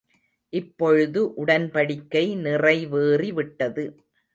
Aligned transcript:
இப்பொழுது 0.53 1.45
உடன்படிக்கை 1.45 2.35
நிறைவேறி 2.37 3.31
விட்டது. 3.31 3.85